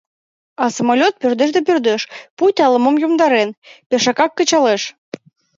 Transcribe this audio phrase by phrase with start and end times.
[0.63, 2.01] А самолёт пӧрдеш да пӧрдеш,
[2.37, 3.49] пуйто ала-мом йомдарен,
[3.89, 4.81] пешакак кычалеш.